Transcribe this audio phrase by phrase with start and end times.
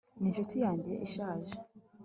[0.19, 1.55] ni inshuti yanjye ishaje